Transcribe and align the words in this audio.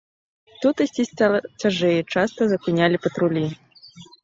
Тут 0.63 0.81
ісці 0.85 1.05
стала 1.09 1.39
цяжэй, 1.61 1.99
часта 2.17 2.41
запынялі 2.55 3.03
патрулі. 3.07 3.47